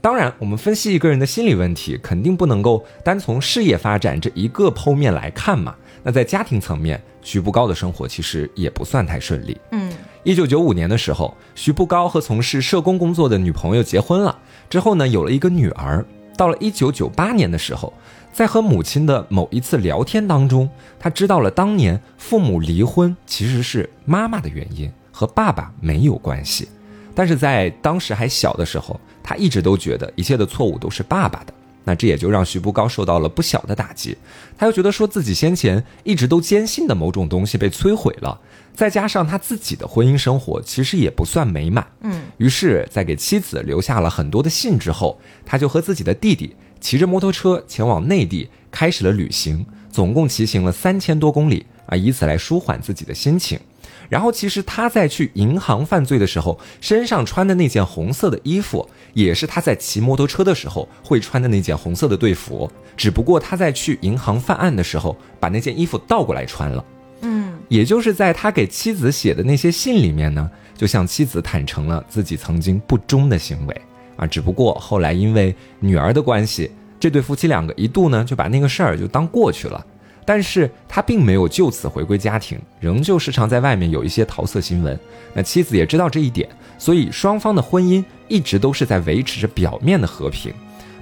[0.00, 5.74] 当然，我们分析一个人的心理问题，肯定不能够单从事业发展这一个剖面来看嘛。
[6.02, 9.58] 那在家庭层面，徐步高的生活其实也不算太顺利。
[9.72, 14.38] 嗯，一九九五年的时候，徐步高和从事社工工作的女朋友结婚了，
[14.70, 16.04] 之后呢，有了一个女儿。
[16.36, 17.92] 到了一九九八年的时候，
[18.30, 20.68] 在和母亲的某一次聊天当中，
[21.00, 26.68] 他知道了当年父母离婚其实是妈妈的原因，和爸爸没有关系。
[27.14, 31.54] 但是在当时还小的时候，他一直都觉得一切的错误都是爸爸的。
[31.82, 34.18] 那这也就让徐步高受到了不小的打击，
[34.58, 38.38] 他又觉得说自己先前一直都坚信的某种东西被摧毁了，
[38.74, 53.60] 再加上他自己的婚姻生活其实也不算美满，嗯，于是，在给妻子留下了很多的信之后，他就和自己的弟弟骑着摩托车前往内地，开始了旅行，总共骑行了三千多公里啊，以此来舒缓自己的心情。
[54.08, 62.70] 然后，其实他在去银行犯罪的时候，身上穿的那件红色的衣服，也是他在骑摩托车的时候会穿的那件红色的队服。
[62.96, 66.84] 只不过他在去银行犯案的时候，把那件衣服倒过来穿了。
[67.22, 73.80] 嗯，也就是在他给妻子写的那些信里面呢，就向妻子坦诚了自己曾经不忠的行为
[74.16, 74.26] 啊。
[74.26, 79.84] 只不过后来因为女儿的关系，这对夫妻两个一度呢就把那个事儿就当过去了。
[80.26, 84.98] 但是他并没有就此回归家庭，仍旧时常在外面有一些桃色新闻。
[85.32, 90.52] 那妻子也知道这一点，所以双方的婚姻一直都是在维持着表面的和平。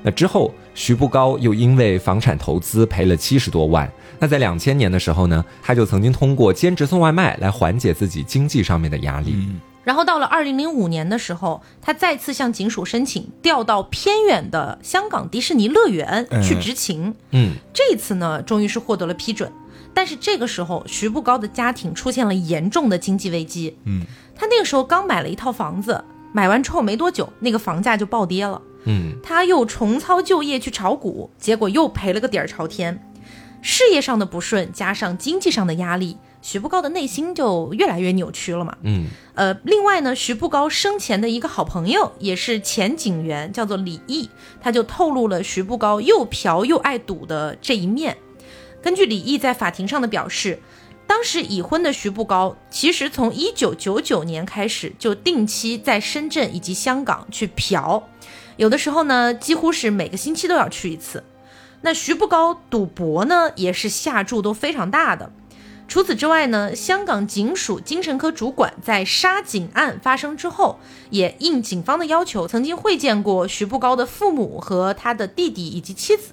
[0.02, 3.90] 那之后，徐步高又因为房产投资赔了七十多万。
[4.18, 9.34] 那在两千年的时候呢，他就曾经通过兼职送外卖来缓解自己经济上面的压力。
[9.84, 17.14] 然后到了二零零五年的时候，他再次向警署申请调到偏远的香港迪士尼乐园去执勤。
[17.30, 19.52] 嗯，这次呢，终于是获得了批准。
[19.92, 23.76] 但是这个时候，徐步高的家庭出现了严重的经济危机。
[23.84, 24.02] 嗯，
[24.34, 28.60] 他那个时候刚买了一套房子，买完之后没多久，那个房价就暴跌了。
[28.86, 33.00] 嗯，他又重操旧业去炒股，结果又赔了个底儿朝天。
[33.62, 38.76] 事业上的不顺，加上经济上的压力，徐步高的内心就越来越扭曲了嘛。
[38.82, 44.28] 嗯，呃，另外呢，徐步高生前的一个好朋友，也是前警员，叫做李毅，
[44.60, 48.18] 他就透露了徐步高又嫖又爱赌的这一面。
[48.82, 50.60] 根据李毅在法庭上的表示，
[51.06, 58.02] 当时已婚的徐步高，其实从一九九九年开始就定期在深圳以及香港去嫖，
[58.58, 61.24] 有的时候呢，几乎是每个星期都要去一次。
[61.80, 65.32] 那徐步高赌博呢，也是下注都非常大的。
[65.86, 76.32] 除此之外呢，香港警署精神科主管在杀警案发生之后，也应警方的要求，曾经会见过徐步高的父母和他的弟弟以及妻子。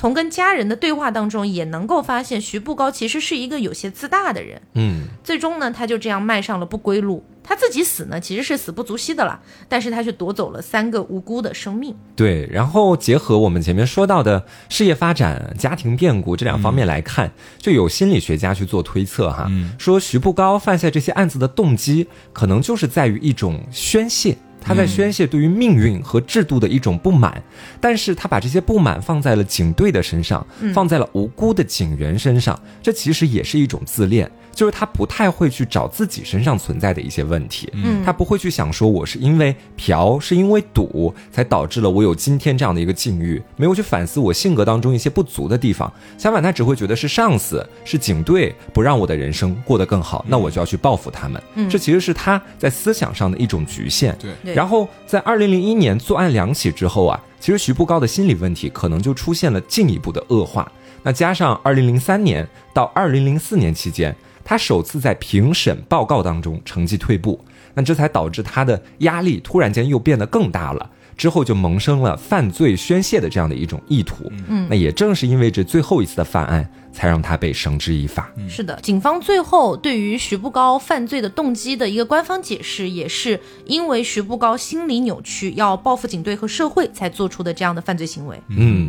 [0.00, 4.62] 从跟家人的对话当中，也能够发现徐步高其实是一个有些自大的人。
[4.72, 7.22] 嗯，最终呢，他就这样迈上了不归路。
[7.44, 11.94] 他自己死呢，其实是死不足惜的啦，但是他却夺走了三个无辜的生命。
[12.16, 12.48] 对。
[12.50, 24.34] 然后结合我们前面说到的事业发展、家庭变故这两方面来看，就有心理学家去做推测哈，说徐步高犯下这些案子的动机，可能就是在于一种宣泄。
[24.60, 27.42] 他在宣泄对于命运和制度的一种不满，
[27.80, 34.30] 但是他把这些不满放在了警队的身上，放在了无辜的警员身上，这其实也是一种自恋。
[34.52, 45.90] 就是他不太会去找自己身上存在的一些问题，嗯他不会去想说我是因为嫖，是因为赌才导致了我有今天这样的一个境遇，没有去反思我性格当中一些不足的地方。
[46.18, 51.42] 相反，他只会觉得是上司、是警队不让我的人生过得更好，那我就要去报复他们。
[51.54, 54.16] 嗯这其实是他在思想上的一种局限。
[54.20, 60.70] 对对然后在二零零一年作案两起之后啊，其实徐步高的心理问题可能就出现了进一步的恶化。
[61.02, 64.14] 那加上二零零三年到二零零四年期间，
[64.50, 67.38] 他首次在评审报告当中成绩退步，
[67.72, 70.90] 那这才导致他的压力突然间又变得更大了。
[71.16, 74.24] 之后就萌生了犯罪宣泄的这样的一种意图。
[74.48, 78.28] 嗯，那也正是因为这最后一次的犯案，才让他被绳之以法。
[78.48, 88.40] 是的，警方最后对于徐步高犯罪的动机的一个官方解释，也是因为徐步高心理扭曲，要报复警队和社会才做出的这样的犯罪行为。
[88.48, 88.88] 嗯，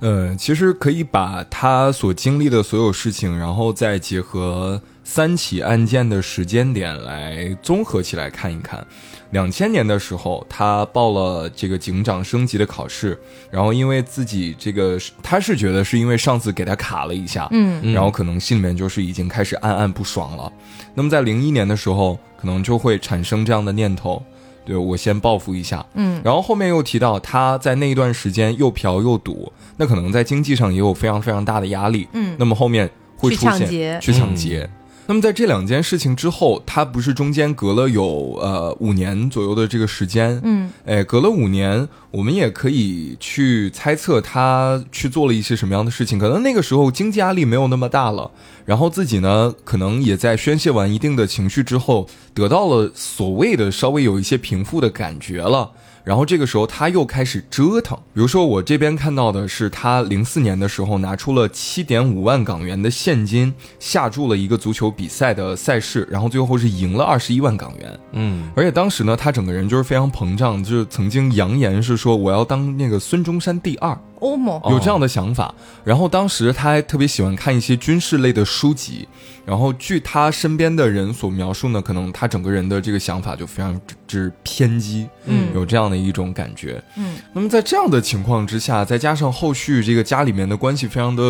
[0.00, 8.84] 呃，其实可以把他所经历的所有事情，然后再结合三起案件的时间点来综合起来看一看。
[9.30, 13.18] 两千年的时候，他报了这个警长升级的考试，
[13.50, 20.52] 然后因为自己这个，他是觉得是因为上次给他卡了一下，嗯，然后可能心里面就是已经开始暗暗不爽了。
[20.94, 24.22] 那么在零一年的时候，可能就会产生这样的念头，
[24.64, 32.36] 对我先报复一下，嗯，然后后面又提到他在那一段时间又嫖又赌，那可能在经济上也有非常非常大的压力，嗯。
[32.38, 33.98] 那么后面会出现抢劫。
[34.00, 34.70] 去抢劫。
[35.06, 46.18] 那么在这两件事情之后，他不是中间隔了有呃五年左右的这个时间，嗯，哎，隔了五年，我们也可以去猜测他去做了一些什么样的事情。
[46.18, 48.30] 可能那个时候经济压力没有那么大了，
[48.64, 55.72] 然后自己呢，可能也在宣泄完一定的情绪之后，得到了所谓的稍微有一些平复的感觉了。
[56.02, 67.98] 然后这个时候他又开始折腾，比如说我这边看到的是他零四年的时候拿出了七点五万港元的现金下注了一个足球比赛的赛事，然后最后是赢了二十一万港元。
[68.12, 75.54] 嗯，而且当时呢，他整个人就是非常膨胀，就是曾经扬言是说我要当那个孙中山第二，欧某，有这样的想法。
[75.82, 79.08] 然后当时他还特别喜欢看一些军事类的书籍。
[79.44, 85.48] 然后据他身边的人所描述呢，可能他整个人的这个想法就非常之偏激，嗯。
[85.54, 86.82] 有这样的一种感觉。
[86.96, 91.22] 嗯，那么在这样的情况之下，再加上后续这个家里面的关系非常的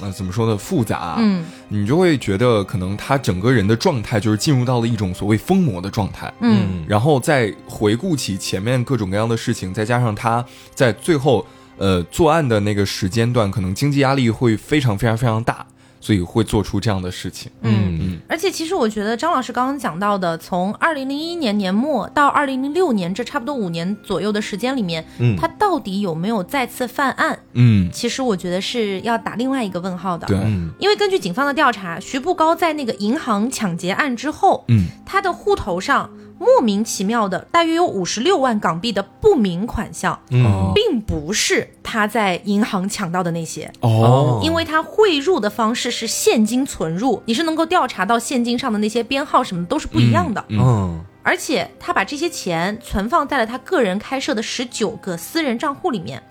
[0.00, 1.44] 呃怎么说呢复杂，嗯。
[1.68, 6.32] 你就会觉得可能他整个人的状态就是进入到了一种所谓疯魔的状态。
[6.40, 6.84] 嗯。
[6.86, 10.44] 然后再回顾起前面各种各样的事情，再加上他
[10.74, 11.46] 在最后
[11.78, 15.64] 呃作案的那个时间段，可能经济压力会非常非常非常大，
[16.00, 17.52] 所以会做出这样的事情。
[17.62, 17.98] 嗯。
[18.00, 27.40] 嗯而且其实我觉得张老师刚刚讲到的，从二零零一年年末到二零零六年这差不多五年左右的时间里面，嗯他到底有没有再次犯案？
[27.54, 30.28] 嗯，其实我觉得是要打另外一个问号的。
[30.28, 36.08] 对，嗯因为根据警方的调查，徐步高在那个银行抢劫案之后，嗯他的户头上
[36.40, 43.70] 莫名其妙的大约有五十六万港币的不明款项，嗯并不是他在银行抢到的那些。
[43.80, 50.42] 哦，因为他汇入的方式是现金存入，你是能够调查到现金上的那些编号什么都是不一样的。
[50.48, 56.22] 嗯嗯而且他把这些钱存放在了他个人开设的十九个私人账户里面，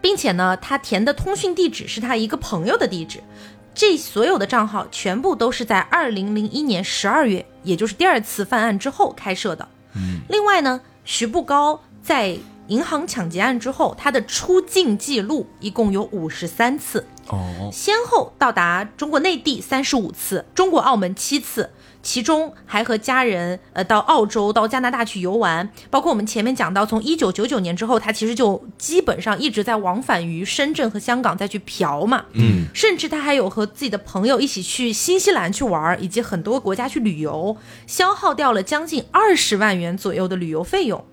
[0.00, 3.22] 并且呢，他填的通讯地址是他一个朋友的地址。
[3.74, 9.68] 这所有的账号全部都是在二零零一年十二月，也就是第二次犯案之后开设的。
[9.94, 10.20] 嗯。
[10.28, 12.38] 另外呢，徐步高在
[12.68, 21.70] 银行抢劫案之后，他的出境记录一共有五十三次，哦，先后到达中国内地三十五次，中国澳门七次，
[22.08, 32.64] 其中还和家人呃到澳洲、到加拿大去游玩，包括我们前面讲到，从一九九九年之后，他其实就基本上一直在往返于深圳和香港再去嫖嘛，嗯。
[32.72, 37.54] 甚至他还有和自己的朋友一起去新西兰去玩，以及很多国家去旅游，
[37.86, 41.04] 消耗掉了将近二十万元左右的旅游费用。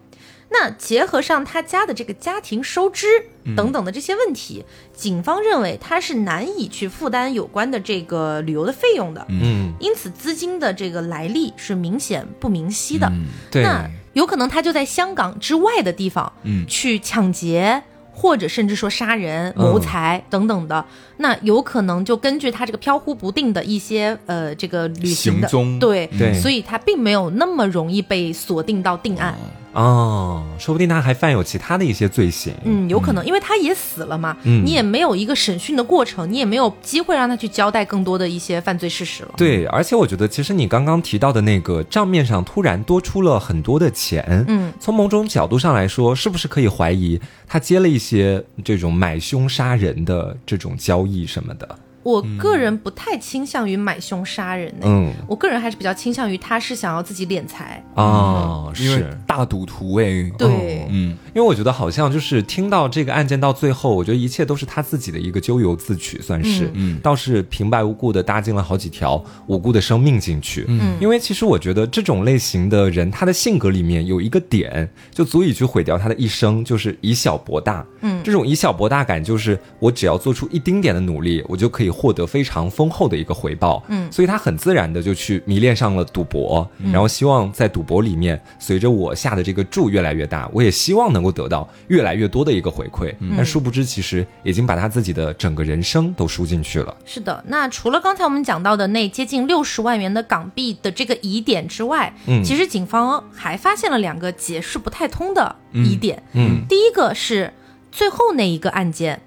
[0.50, 3.08] 那结合上他家的这个家庭收支
[3.56, 13.08] 等等的这些问题，警方认为他是难以去负担有关的这个旅游的费用的，嗯，因此资金的这个来历是明显不明晰的。
[13.08, 16.66] 嗯对，那有可能他就在香港之外的地方嗯。
[16.68, 17.84] 去抢劫。
[18.18, 20.86] 或者甚至说杀人、嗯谋财等等的，
[21.18, 25.50] 那有可能就根据他这个飘忽不定的一些呃这个旅行的
[25.82, 29.36] 对所以他并没有那么容易被锁定到定案。
[29.76, 32.54] 哦，说不定他还犯有其他的一些罪行。
[32.64, 39.34] 嗯，有可能，因为他也死了嘛，嗯你也没有一个审讯的过程，你也没有机会让他去交代更多的一些犯罪事实了。
[39.38, 51.78] 对，而且我觉得，其实你刚刚提到的那个账面上突然多出了很多的钱，嗯，从某种角度上来说，是不是可以怀疑他接了一些这种买凶杀人的这种交易什么的？
[52.06, 57.84] 我个人不太倾向于买凶杀人、呢，嗯，我个人还是比较倾向于他是想要自己敛财。
[57.96, 59.18] 哦，因为是。
[59.26, 66.96] 大赌徒哎，对，嗯，因为我觉得好像就是听到这个案件到最后，我觉得一切都是他自己的一个咎由自取，算是，嗯。
[66.96, 67.00] 嗯。
[67.02, 70.96] 倒是平白无故的搭进了好几条无辜的生命进去，嗯。
[71.02, 78.22] 因为其实我觉得这种类型的人，他的性格里面有一个点，就足以去毁掉他的一生，就是以小博大，嗯。
[78.24, 93.16] 这种以小博大感，就是我只要做出一丁点的努力，我就可以获得非常丰厚的一个回报，嗯所以他很自然的就去迷恋上了赌博，然后希望在赌博里面，随着我下的这个注越来越大，我也希望能够得到越来越多的一个回馈。
[93.38, 96.96] 但殊不知，其实已经把他自己的整个人生都输进去了。
[97.06, 97.44] 是的。
[97.48, 106.22] 那除了刚才我们讲到的那接近六十万元的港币的这个疑点之外，嗯其实警方还发现了两个解释不太通的疑点。
[106.34, 107.54] 嗯第一个是
[107.92, 109.22] 最后那一个案件，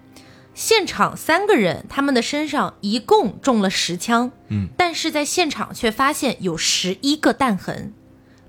[0.59, 7.93] 现场三个人他们的身上一共中了十枪，嗯，但是在现场却发现有十一个弹痕，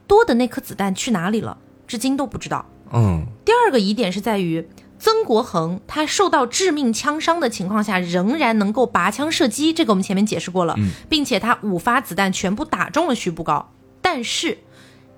[0.08, 2.66] 多的那颗子弹去哪里了，至今都不知道。
[2.92, 3.28] 嗯。
[3.46, 10.90] 第二个疑点是在于曾国恒他受到致命枪伤的情况下，仍然能够拔枪射击，这个我们前面解释过了，嗯。
[11.08, 13.72] 并且他五发子弹全部打中了徐步高。
[14.02, 14.58] 但是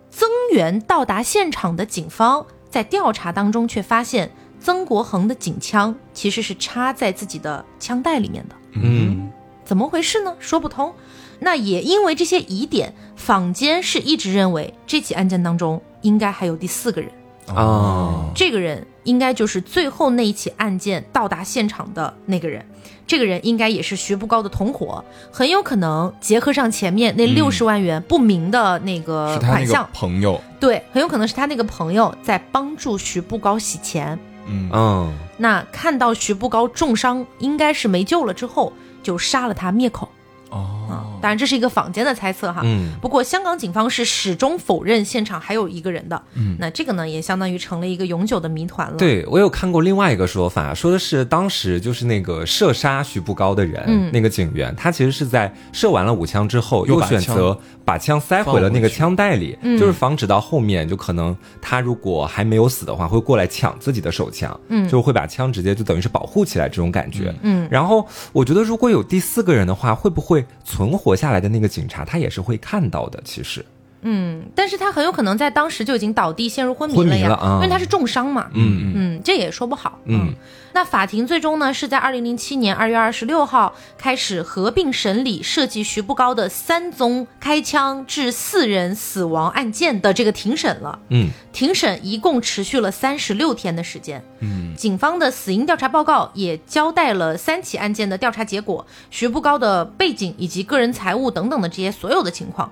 [0.10, 8.56] 增援到达现场的警方在调查当中却发现，曾国恒的警枪其实是插在自己的枪袋里面的。
[8.74, 9.30] 嗯
[9.66, 10.36] 怎么回事呢？
[10.40, 10.94] 说不通。
[11.40, 17.10] 那也因为这些疑点，坊间是一直认为这起案件当中应该还有第四个人。
[17.48, 22.64] 哦这个人应该就是最后那一起案件到达现场的那个人，
[23.08, 34.18] 这个人应该也是徐步高的同伙，很有可能结合上前面那六十万元不明的那个款项，朋友，对，很有可能是他那个朋友在帮助徐步高洗钱。
[34.48, 34.70] 嗯。
[34.72, 35.14] 嗯。
[35.38, 40.08] 那看到徐步高重伤，应该是没救了之后，就杀了他灭口
[40.52, 40.58] 啊
[40.90, 41.20] 哦。
[41.22, 42.62] 当然，这是一个坊间的猜测哈。
[42.64, 46.22] 嗯不过，香港警方是始终否认现场还有一个人的。
[46.36, 67.34] 嗯那这个呢，也相当于成了一个永久的谜团了。，对我有看过另外一个说法，说的是当时就是那个射杀徐步高的人，嗯那个警员，他其实是在射完了五枪之后，又选择把枪塞回了那个枪袋里，嗯就是防止到后面就可能他如果还没有死的话，会过来抢自己的手枪，嗯就会把枪直接就等于是保护起来这种感觉。
[67.44, 73.22] 嗯然后我觉得如果有第四个人的话，会不会存活下来的那个警察他也是会看到的？
[73.24, 73.66] 其实，
[74.04, 78.50] 嗯，但是他很有可能在当时就已经倒地陷入昏迷了呀，了啊因为他是重伤嘛。
[78.54, 80.00] 嗯嗯，这也说不好。
[80.06, 80.34] 嗯，
[80.74, 90.98] 那法庭最终呢是在二零零七年二月二十六号开始合并审理涉及徐步高的三宗开枪致四人死亡案件的这个庭审了。
[91.10, 94.24] 嗯庭审一共持续了三十六天的时间。
[94.40, 102.72] 嗯警方的死因调查报告也交代了三起案件的调查结果、徐步高的背景以及个人财务等等的这些所有的情况。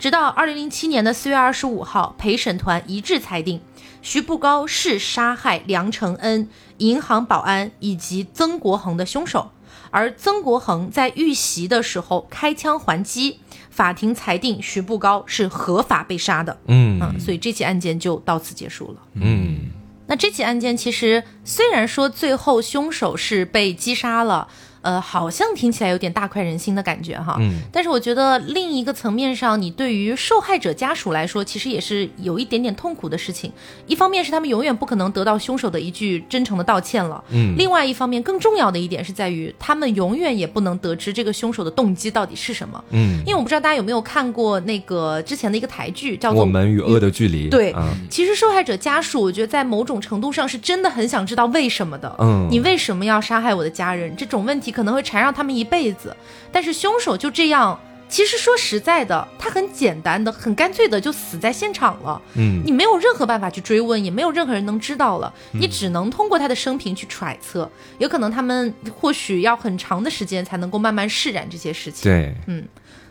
[0.00, 3.60] 直到二零零七年的四月二十五号，陪审团一致裁定，
[4.00, 6.48] 徐步高是杀害梁承恩、
[6.78, 9.50] 银行保安以及曾国恒的凶手，
[9.90, 16.58] 而曾国恒在遇袭的时候开枪还击，法庭裁定徐步高是合法被杀的。
[16.66, 19.02] 嗯嗯，所以这起案件就到此结束了。
[19.16, 19.68] 嗯
[20.06, 24.48] 那这起案件其实虽然说最后凶手是被击杀了，
[24.82, 27.36] 呃，好像听起来有点大快人心的感觉哈。
[27.40, 33.52] 嗯但是我觉得另一个层面上，你对于受害者家属来说，其实也是有一点点痛苦的事情。
[33.86, 42.82] 一方面是他们永远不可能得到凶手的一句真诚的道歉了，嗯另外一方面更重要的一点是在于，他们永远也不能得知这个凶手的动机到底是什么。
[42.90, 52.14] 嗯，因为我不知道大家有没有看过那个之前的一个台剧，叫做我们与恶的距离，对嗯其实受害者家属，我觉得在某种程度上是真的很想知道为什么的。
[52.18, 54.14] 嗯你为什么要杀害我的家人？
[54.16, 56.16] 这种问题可能会缠绕他们一辈子。
[56.52, 62.20] 但是凶手就这样，其实说实在的，他很简单的、很干脆的就死在现场了。
[62.34, 65.32] 嗯你没有任何办法去追问，也没有任何人能知道了。
[65.52, 72.10] 你只能通过他的生平去揣测，有可能他们或许要很长的时间才能够慢慢释然这些事情。
[72.10, 72.34] 对，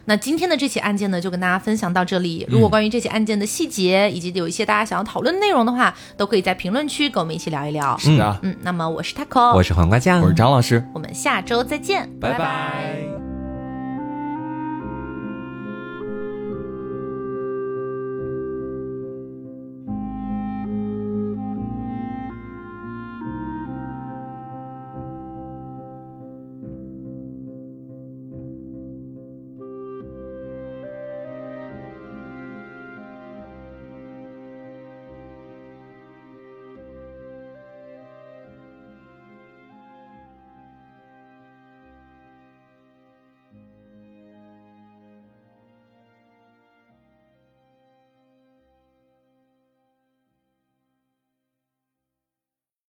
[0.10, 2.44] 那今天的这起案件呢，就跟大家分享到这里。
[2.50, 7.96] 如果关于这起案件的细节，以及有一些大家想要讨论的内容的话，都可以在评论区跟我们一起聊一聊。
[8.00, 10.84] 是的，嗯，那么我是 taco，我是黄瓜酱，我是张老师。
[10.96, 13.29] 我们下周再见，拜拜